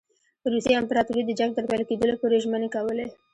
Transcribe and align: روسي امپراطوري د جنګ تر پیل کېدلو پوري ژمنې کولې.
روسي 0.51 0.71
امپراطوري 0.81 1.21
د 1.25 1.31
جنګ 1.39 1.51
تر 1.57 1.63
پیل 1.69 1.81
کېدلو 1.89 2.19
پوري 2.21 2.37
ژمنې 2.43 2.69
کولې. 2.75 3.05